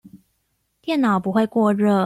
[0.81, 1.91] 電腦不會過熱